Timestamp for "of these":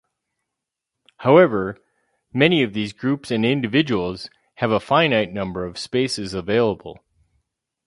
2.63-2.91